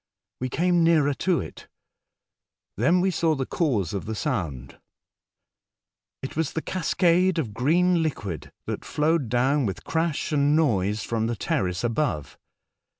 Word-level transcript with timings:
We 0.39 0.49
came 0.49 0.83
nearer 0.83 1.13
to 1.13 1.39
it. 1.41 1.67
Then 2.75 3.01
we 3.01 3.11
saw 3.11 3.35
the 3.35 3.45
cause 3.45 3.93
of 3.93 4.05
the 4.05 4.15
sound; 4.15 4.79
it 6.23 6.35
was 6.35 6.53
the 6.53 6.61
cascade 6.63 7.37
of 7.37 7.53
green 7.53 8.01
liquid 8.01 8.51
that 8.65 8.83
flowed 8.83 9.29
down 9.29 9.67
with 9.67 9.83
crash 9.83 10.31
and 10.31 10.55
noise 10.55 11.03
from 11.03 11.27
the 11.27 11.35
terrace 11.35 11.83
above. 11.83 12.39